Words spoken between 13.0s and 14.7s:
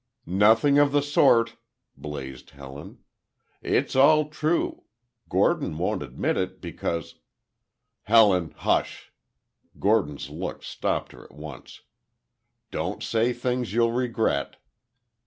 say things you'll regret."